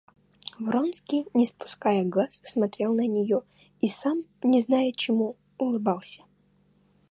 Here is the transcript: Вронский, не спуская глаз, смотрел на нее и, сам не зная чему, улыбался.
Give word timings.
Вронский, 0.57 1.25
не 1.35 1.45
спуская 1.45 2.01
глаз, 2.03 2.41
смотрел 2.43 2.95
на 2.95 3.05
нее 3.05 3.43
и, 3.81 3.87
сам 3.87 4.23
не 4.41 4.59
зная 4.59 4.91
чему, 4.93 5.35
улыбался. 5.59 6.23